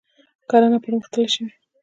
کرنه 0.49 0.77
پرمختللې 0.85 1.29
شوې. 1.33 1.49